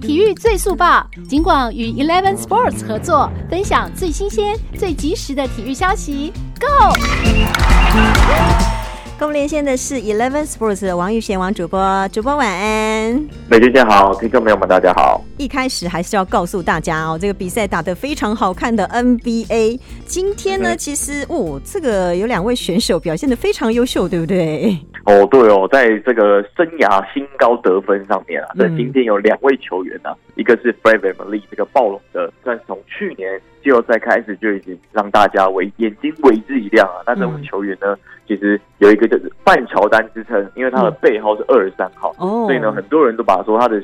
[0.00, 6.32] 体育最速报，尽管与 Eleven Sports 合作，分享最新鲜、最及时的体育消息。
[6.60, 6.94] Go！
[9.18, 13.28] 跟我们连线的是 Eleven Sports 的王玉贤王主播，主播晚安。
[13.50, 15.20] 美娟姐好，听众朋友们大家好。
[15.36, 24.78] 一开始还是要告诉大家哦，这个比赛打得非常好看的 NBA，今天呢，嗯、其实哦，这个有两位选手表现得非常优秀，对不对？
[25.04, 37.02] 哦，对哦，在这个生涯新高得分上面啊，那、嗯、今天有两位球员啊，一个是 VanVleet 这个暴龙的，算是从去年季后赛开始就已经让大家为眼睛为之一亮啊。
[37.06, 37.94] 那这位球员呢，
[38.26, 43.82] 其实有一个就是半乔丹之称，因为他的背号是二十三号，嗯、所以呢，很多人都把他说他的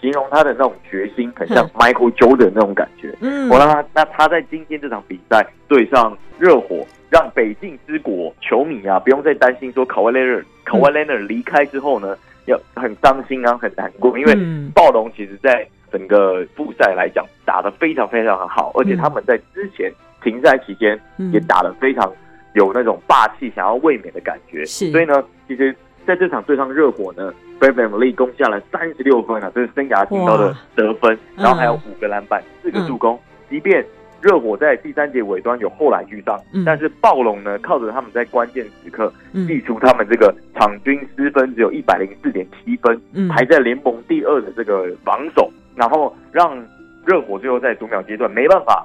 [0.00, 3.14] 形容他的那种决心很像 Michael Jordan 那种感觉。
[3.20, 6.86] 嗯，我让他那他在今天这场比赛对上热火。
[7.08, 14.18] 让北境之国球迷啊，不用再担心说 Kawhi Leonard Kawhi Leonard 离开之后呢，要很伤心啊，很难过。
[14.18, 14.36] 因为
[14.74, 19.92] 暴龙其实在整个复赛来讲打得非常非常的好，而且他们在之前
[20.22, 20.98] 停赛期间
[21.32, 22.12] 也打得非常
[22.54, 24.64] 有那种霸气，想要卫冕的感觉。
[24.64, 24.90] 是。
[24.90, 25.74] 所以呢，其实
[26.06, 33.84] 在这场对上热火呢，Fred VanVleet 攻下了三十六分啊，这是生涯最高的得分，然后还有五个篮板、四个助攻，即便。
[34.22, 39.12] 热火在第三节尾端有后来居上，嗯、但是暴龙呢，靠着他们在关键时刻
[39.46, 46.60] 祭出他们这个场均失分只有一百零四点七分，嗯、排在联盟第二的这个防守，然后让
[47.04, 48.84] 热火最后在读秒阶段没办法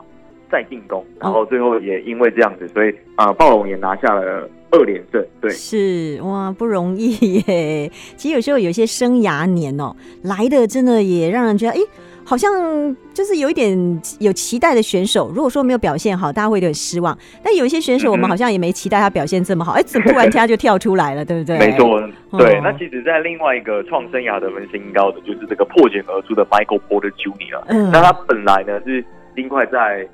[0.51, 5.25] 再进攻，然后最后也因为这样子，所以啊、呃，暴龙也拿下了二连胜。
[5.41, 7.91] 对，是哇，不容易耶。
[8.15, 11.79] 其实有时候有些生涯年哦，来的真的也让人觉得，哎。
[12.23, 17.17] 好像就是有一点有期待的选手，如果说没有表现好，大家会有点失望。
[17.43, 21.57] 但有一些选手，我们好像也没期待他表现这么好，哎、嗯，怎么 突然他就跳出来了，对不对？
[21.57, 21.99] 没错，
[22.37, 22.57] 对。
[22.57, 27.91] 哦、那其实，在另外一个创生涯得分新高的，就是这个破茧而出的 Michael Porter Jr.、嗯。
[27.91, 29.03] 那他本来呢是
[29.35, 30.07] 金块在。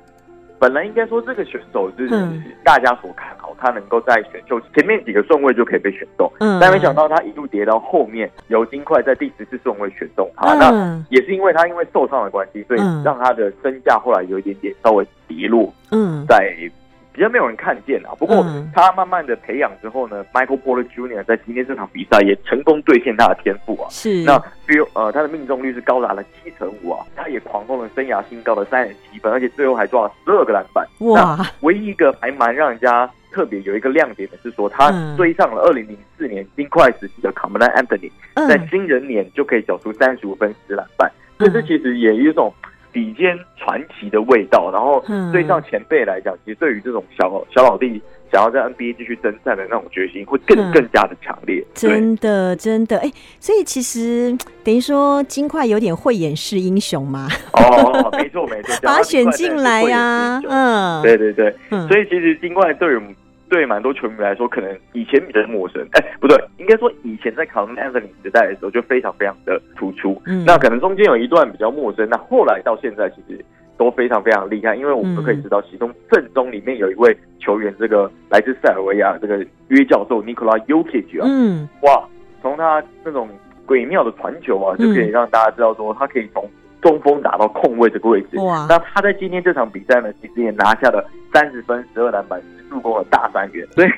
[0.58, 2.08] 本来应该说这个选手是
[2.64, 16.54] 大家所看好，他能够在选秀前面几个顺位就可以被选中，嗯，但没想到他一路跌到后面，由金块在第十四顺位选中他，那也是因为他因为受伤的关系，所以让他的身价后来有一点点稍微跌落，嗯，在。
[17.18, 21.24] 比较没有人看见啊，不过他慢慢的培养之后呢、嗯、，Michael Porter Jr.
[21.24, 23.88] 在今天这场比赛也成功兑现他的天赋啊。
[23.90, 30.86] 是，那比如呃，他的命中率是高达了七成五啊，他也狂轰了生涯新高的三点七分，而且最后还抓了十二个篮板。
[31.00, 31.44] 哇！
[31.62, 38.12] 唯一一个还蛮让人家特别有一个亮点的是说，他追上了二零零四年金块时期的 Carmelo Anthony，
[38.46, 42.54] 在新人年就可以缴出三十五分十篮板，这是其实也有一种。
[42.98, 45.00] 比肩传奇的味道，然后
[45.32, 51.64] 对上前辈来讲，其实对于这种小小老弟想要在 NBA 继续征战的那种决心，会更更加的强烈。
[51.74, 53.08] 真的，真的，哎，
[53.38, 57.28] 所以其实等于说金块有点慧眼识英雄嘛。
[57.52, 60.40] 哦，没错没错， 把他选进来呀。
[60.48, 61.54] 嗯，对对对，
[61.86, 63.16] 所以其实金块队员。
[63.48, 65.82] 对蛮多球迷来说，可能以前比较陌生。
[65.92, 70.20] 哎，不对，应该说以前在卡梅隆·安东尼时代的时候就非常非常的突出。
[70.26, 73.42] 嗯，那可能中间有一段比较陌生，那后来到现在其实
[73.76, 74.76] 都非常非常厉害。
[74.76, 82.06] 因为我们都可以知道，其中正中里面有一位球员，这个来自塞尔维亚这个约教授尼古拉·尤基奇啊，嗯，哇，
[82.42, 83.28] 从他那种
[83.66, 86.48] 诡妙的传球啊，就可以让大家知道说他可以从
[86.88, 88.38] 中锋打到控卫这个位置。
[88.38, 92.40] 哇，那他在今天这场比赛呢，其实也拿下了三十分、十二篮板。
[92.70, 93.88] 助攻的大三元，所以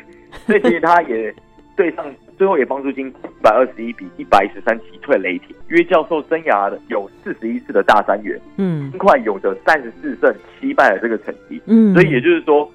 [0.46, 1.34] 所以其实他也
[1.74, 2.06] 对上
[2.38, 5.56] 最后也帮助金一百二十一比一百一十三击退雷霆。
[5.66, 12.70] 约教授生涯的有四十一次的大三元，嗯，金块有着三十四胜七败的这个成绩，嗯，所以也就是说，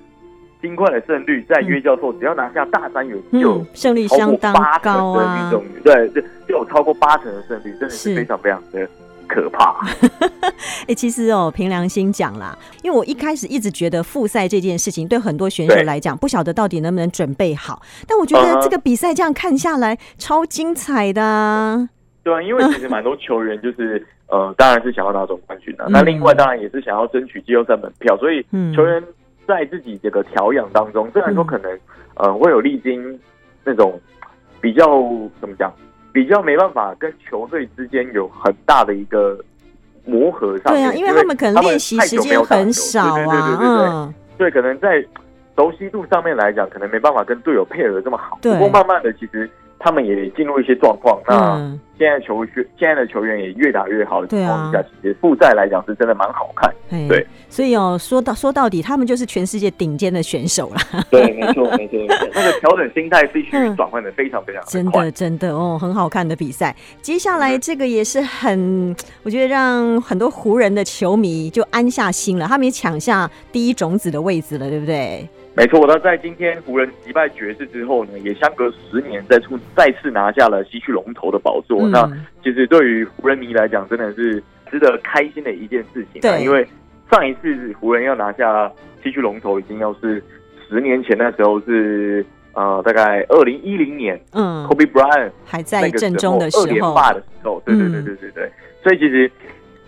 [0.61, 4.53] 金块的胜率在约教授只要拿下大三元就胜率相当
[4.83, 5.49] 高啊，
[5.81, 8.85] 对对，就有超过八成的胜率，真的是非常非常的。
[9.27, 9.75] 可怕！
[9.81, 17.81] 哎、 欸，其实哦，凭良心讲啦，因为我一开始一直觉得复赛这件事情对很多选手来讲，不晓得到底能不能准备好。
[18.07, 21.89] 但我觉得这个比赛这样看下来，超精彩的、啊。
[22.23, 25.85] 对啊，因为其实蛮多球员就是 呃，当然是想要拿总冠军的。
[25.89, 28.17] 那另外当然也是想要争取季后赛门票。
[28.17, 28.45] 所以
[28.75, 29.03] 球员
[29.47, 31.79] 在自己这个调养当中，虽然说可能
[32.15, 33.19] 呃会有历经
[33.63, 33.99] 那种
[34.59, 34.85] 比较
[35.39, 35.71] 怎么讲。
[36.15, 39.37] 比较没办法跟球队之间有很大的一个
[40.05, 45.05] 磨合上，对啊，因为他们可能练习时间很少啊，对对对对对，嗯、对，可能在
[45.57, 48.39] 熟悉度上面来讲，可能没办法跟队友配合的这么好。
[48.41, 49.49] 不过慢慢的，其实
[49.79, 51.55] 他们也进入一些状况，那。
[51.55, 56.69] 嗯现在球员现在的球员也越打越好的情况下，啊、其实负债来讲是真的蛮好看。
[57.07, 61.03] 对，所以哦，说到说到底，他们就是全世界顶尖的选手了。
[61.09, 61.97] 对，没错，没错，
[62.33, 66.75] 那个调整心态必须转换的非常非常真的真的哦，很好看的比赛。
[67.01, 75.25] 接下来这个也是很，嗯、我觉得让很多湖人的球迷就安下心了，他们也抢下第一种子的位置了，对不对？
[75.55, 81.79] 没错，那在今天湖人击败爵士之后呢，也相隔十年再出再次拿下了西区龙头的宝座。
[81.83, 82.11] 嗯、那
[82.43, 86.21] 其实对于湖人迷来讲，真的是值得开心的一件事情。
[86.21, 86.67] 对，因为
[87.09, 88.69] 上一次湖人要拿下
[89.01, 90.21] 西区龙头，已经要是
[90.67, 98.51] 十年前那时候是呃大概二零一零年，嗯，Kobe Bryant 还在阵中的时候，二连霸的时候，对对对对对对，嗯、
[98.83, 99.31] 所以其实。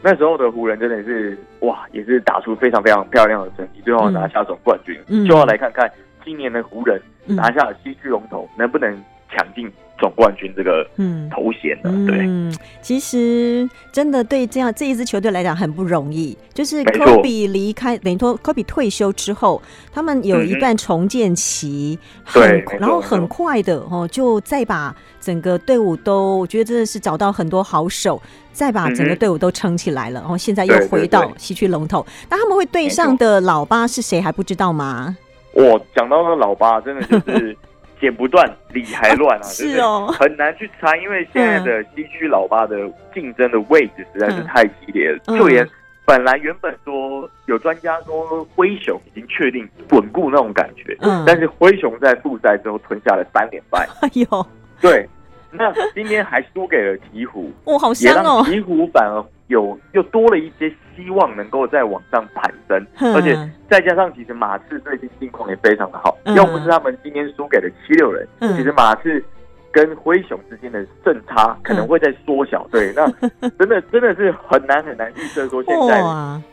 [0.01, 4.97] 那时候的湖人真的是哇，也是打出非常非常漂亮的成绩，最后拿下总冠军。
[5.07, 5.91] 嗯、就要来看看
[6.23, 8.95] 今年的湖人拿下了西区龙头，能不能
[9.29, 10.87] 抢进总冠军这个
[11.31, 11.89] 头衔的？
[12.05, 16.37] 对，嗯，其实真的对这样这一支球队来讲很不容易。
[16.53, 28.21] 就是科比离开，等于说科比退休之后，他们有一段重建期，嗯、很然后很快的哦，就再把整个队伍都，我觉得真的是找到很多好手。
[28.53, 32.03] 再把整个队伍都撑起来了，然后现在又回到西区龙头。
[32.27, 35.15] 那他们会对上的老八是谁还不知道吗？
[35.53, 37.55] 我讲到那个老八，真的就是
[37.99, 39.43] 剪不断，理还乱啊！
[39.43, 42.77] 是哦，很难去猜，因为现在的西区老八的
[43.13, 45.19] 竞争的位置实在是太激烈了。
[45.37, 45.67] 就连
[46.05, 53.87] 本来原本说有专家说灰熊已经确定稳固那种感觉，但是灰熊在复赛之后吞下了三连败。
[54.01, 54.47] 哎呦，
[54.79, 55.07] 对。
[55.49, 58.43] 那今天还输给了鹈鹕，哦，好香哦！
[58.45, 63.37] 鹈鹕反而有又多了一些希望，能够再往上攀升，嗯、而且
[63.69, 69.23] 再加上其实马刺最近近况也非常的好，嗯、要不是他们今天输给了七六人，嗯、其实马刺
[69.71, 72.67] 跟灰熊之间的胜差可能会在缩小。
[72.71, 76.01] 嗯、对，那 真的真的是很难很难预测说现在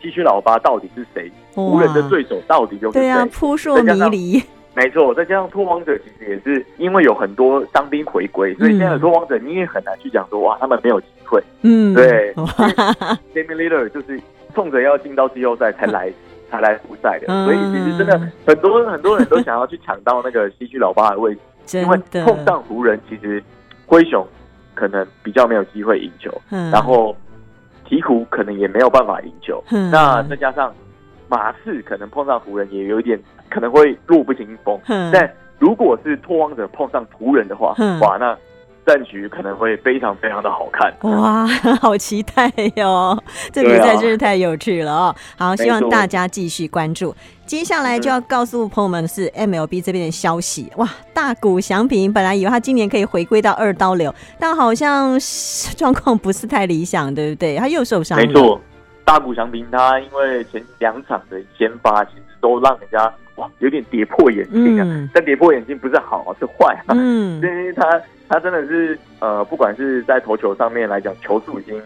[0.01, 3.01] 西区老八到底是谁，湖人的对手到底又是谁？
[3.01, 4.43] 对啊，扑朔迷离。
[4.77, 11.43] 没错，再加上拓荒者其实也是因为有很多伤兵回归，所以现在的拓荒者你也很难去讲说哇，他们没有机会。
[11.63, 12.35] 嗯，对，
[13.35, 14.21] Damian Lillard 就是
[14.55, 16.13] 冲着要进到季后赛才来
[16.51, 21.35] 才来复赛的，所以其实真的很多很多人都想要去抢到那个西区老八的位
[21.67, 23.43] 置，因为碰上湖人，其实
[23.87, 24.27] 灰熊
[24.75, 26.31] 可能比较没有机会赢球，
[26.71, 27.17] 然后
[27.89, 30.73] 鹈鹕可能也没有办法赢球，那再加上。
[31.27, 33.19] 马刺可能碰上湖人也有一点
[33.49, 35.29] 可能会弱不禁风，嗯、但
[35.59, 38.37] 如果是拓荒者碰上湖人的话，嗯、哇，那
[38.87, 40.93] 战局可能会非常非常的好看。
[41.03, 41.47] 哇，
[41.81, 43.23] 好期待哟、哦！
[43.53, 45.17] 这比赛真是太有趣了哦。
[45.37, 47.15] 啊、好，希望大家继续关注。
[47.47, 50.71] 接下来就要告诉朋友们的是 MLB 这边的消息。
[50.77, 55.19] 哇，大谷翔平本来以为他今年可以回归到二刀流，但好像
[55.77, 57.57] 状况不是太理想，对不对？
[57.57, 58.25] 他又受伤了。
[58.25, 58.61] 没错。
[59.05, 64.85] 大谷翔平他因为前两场的先发，其实都让人家哇有点跌破眼镜啊。
[64.87, 66.95] 嗯、但跌破眼镜不是好是坏啊。
[66.97, 71.81] 嗯， 因为他他真的是呃，不管是在投球上面来讲，球速已经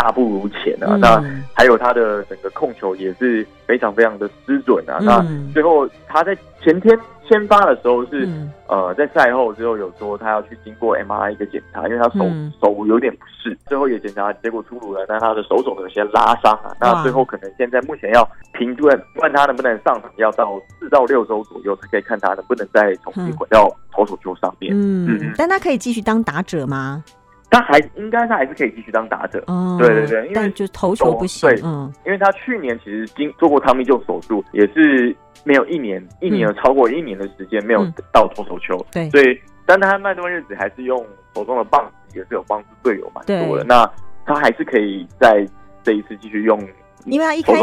[0.00, 0.96] 大不如前啊。
[0.96, 1.22] 嗯、那
[1.54, 4.98] 还有他的整个控球也是非常非常的失准啊。
[5.00, 6.98] 嗯、那最后他在前天。
[7.30, 24.72] 签发的时候是、嗯、呃，在赛后之后有说他要去经过 MRI 一个检查，因为他手、嗯、手有点不适，最后也检查结果出炉了，但他的手肘有些拉伤啊，那最后可能现在目前要评断，问他能不能上场，要到四到六周左右才可以看他能不能再重新回到投手球上面。
[24.74, 27.04] 嗯，嗯但他可以继续当打者吗？
[27.50, 29.42] 他还应该他还是可以继续当打者。
[29.48, 31.50] 嗯，对对对，因为就投球不行。
[31.50, 35.14] 对，嗯，因为他去年其实经做过 Tommy John 手术，也是。
[35.42, 41.02] 没有一年，一年有超过一年的时间没有到投手球，对，所以，但他那段日子还是用
[41.34, 43.64] 手中的棒子，也是有帮助队友蛮多的。
[43.64, 43.90] 那
[44.26, 45.42] 他还是可以在
[45.82, 46.60] 这一次继续用。
[47.04, 47.54] 因为他一开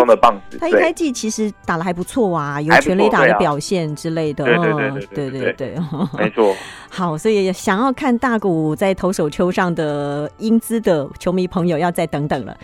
[0.59, 4.43] 他一开季其实打得还不错啊，有全垒打的表现之类的。
[4.43, 5.75] 对对对对对对，
[6.17, 6.55] 没错。
[6.89, 12.57] 好，所以想要看大谷在投手丘上的英姿的球迷朋友要再等等了。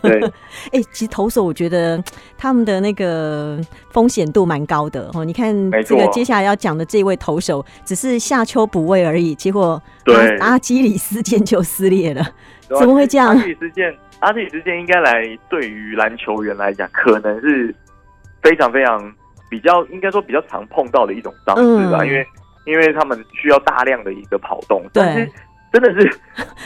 [0.00, 0.20] 对，
[0.72, 2.02] 哎，其实投手我觉得
[2.38, 3.58] 他们的那个
[3.90, 5.24] 风险度蛮高的哦。
[5.24, 9.80] 你看这个接下来要讲的这位投手，只是下丘补位而已，结果
[10.40, 12.24] 阿基里斯腱就撕裂了，
[12.78, 13.28] 怎么会这样？
[13.28, 13.94] 阿基里斯腱。
[14.20, 17.74] 阿基里斯腱应该来对于篮球员来讲，可能是
[18.42, 19.12] 非常非常
[19.50, 22.26] 比较，应该说比较常碰到的一种伤势吧，嗯、因为
[22.64, 24.82] 因为他们需要大量的一个跑动。
[24.92, 25.02] 对。
[25.02, 25.30] 但是
[25.72, 26.18] 真的是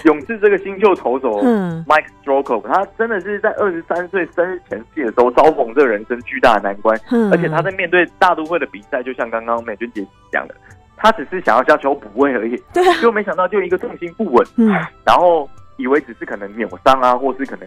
[0.04, 1.42] 勇士这个新秀投手
[1.86, 10.54] Mike Soroka，他真的是在二十三岁生日前夕的时候遭逢这人生巨大的难关，嗯、而且他在面对大都会的比赛，就像刚刚美君姐讲的。
[11.02, 14.68] 他只是想要下球补位而已，对啊，结果没想到就一个重心不稳，嗯，
[15.02, 15.48] 然后
[15.80, 17.66] 以为只是可能扭伤啊，或是可能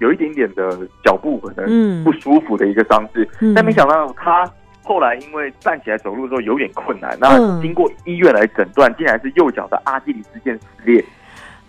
[0.00, 4.48] 有一点点的脚步可能不舒服的一个伤势，嗯、但没想到他
[4.82, 11.04] 后来因为站起来走路的时候有点困难，那经过医院来诊断，竟然是右脚的阿基里斯腱撕裂。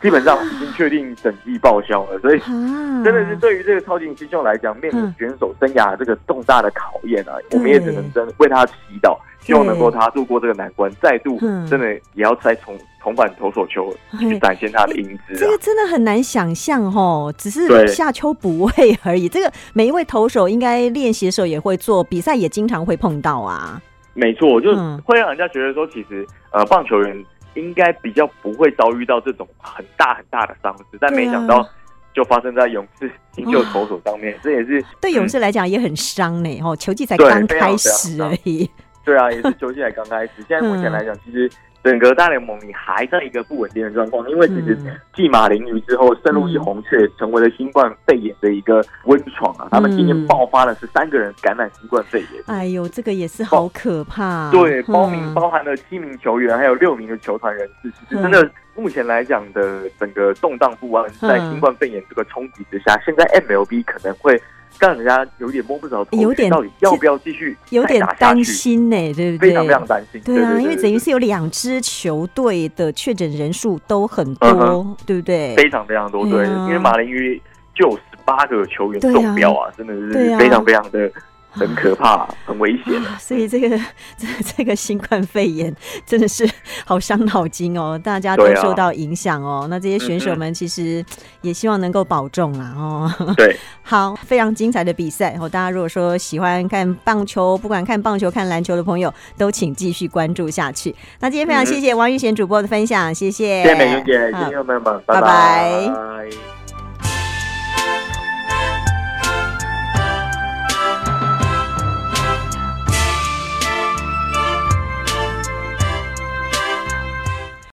[0.01, 15.35] 基本上已经确定整季报销了，所以真的是对于这个超级新秀来讲，面临选手生涯这个重大的考验啊，我们也只能真为他祈祷，希望能够他度过这个难关，再度真的也要再重重返投手球去展现他的英姿。
[15.35, 19.27] 这个真的很难想象哦，只是下丘补位而已。
[19.27, 23.81] 这个每一位投手应该练习的时候也会做，比赛也经常会碰到啊。
[24.13, 24.75] 没错，就
[25.05, 27.25] 会让人家觉得说，其实呃，棒球员。
[27.57, 31.67] 应该比较不会遭遇到这种很大很大的伤势，但没想到
[32.13, 36.61] 就发生在勇士新秀投手上面，这也是对勇士来讲也很伤呢。
[36.63, 38.69] 哦，球季才刚开始而已。
[39.03, 40.31] 对啊，也是 球季才刚开始。
[40.47, 41.49] 现在目前来讲，其实。
[41.87, 44.77] 整个大联盟你还在一个不稳定的状况，因为其实
[45.15, 49.69] 继马林鱼之后，圣路易红雀成为了新冠肺炎的一个温床啊！
[49.71, 52.43] 他们今年爆发了十三个人感染新冠肺炎。
[52.47, 54.51] 哎呦，这个也是好可怕。
[54.51, 57.89] 对，包名包含了七名球员，还有六名的球团人士。
[57.91, 64.37] 其实真的，目前来讲的整个动荡不安，在新冠肺炎这个冲击之下，现在 MLB 可能会。
[64.79, 67.57] 让人家有点摸不着头有点，到底要不要继续？
[67.71, 69.49] 有点担心呢、欸，对不对？
[69.49, 70.21] 非常非常担心。
[70.21, 75.55] 对啊，因为等于是有两支球队的确诊人数都很多，嗯、对不对？
[75.55, 77.41] 非常非常多，对，啊、因为马林鱼
[77.73, 81.11] 就有十八个球员中标啊，啊真的是非常非常的。
[81.57, 83.77] 很可怕，很危险、啊，所以这个
[84.17, 85.73] 这这个新冠肺炎
[86.05, 86.49] 真的是
[86.85, 89.61] 好伤脑筋哦，大家都受到影响哦。
[89.63, 91.03] 啊、那这些选手们其实
[91.41, 93.11] 也希望能够保重啦哦。
[93.35, 95.49] 对， 好，非常精彩的比赛哦。
[95.49, 100.95] 大家如果说喜欢看棒球，不管看棒球看篮球的朋友，都请继续关注下去。
[101.19, 105.21] 那今天非常谢谢王玉贤主播的分享，谢谢，谢谢美玲姐，听众朋友们，拜拜。
[105.21, 106.56] 拜拜。